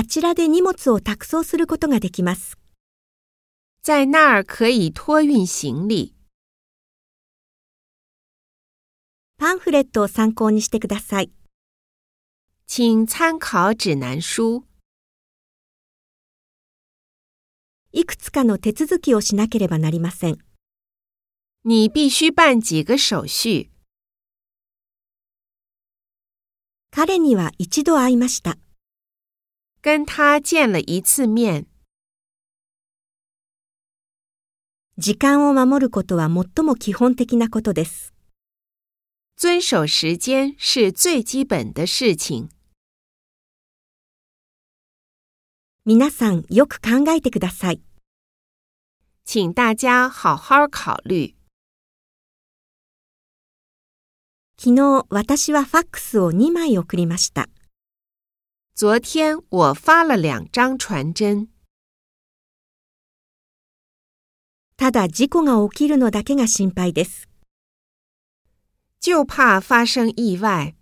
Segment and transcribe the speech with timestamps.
[0.00, 2.56] あちらで荷物を託送することができます。
[3.82, 6.14] 在那儿可以托运行李。
[9.38, 11.32] パンフレットを参考にしてください。
[12.68, 14.62] 请参考指南书。
[17.90, 20.38] いくつかの手続きをしなければなりません。
[21.64, 23.68] 你必须办几个手续。
[26.92, 28.58] 彼には一度会いました。
[29.88, 31.64] 跟他见了一次面。
[34.98, 38.12] 時間を守ることは最も基本的なことです。
[39.38, 42.50] 遵守时间是最基本的事情。
[45.86, 47.80] 皆さんよく考えてください。
[49.24, 51.34] 请大家好好考虑。
[54.58, 57.48] 昨日私はファックスを2枚送りました。
[58.77, 61.47] 昨天我发了两张传真，
[64.75, 67.29] ただ事故が起きるのだけが心配です。
[68.99, 70.75] 就怕发生意外。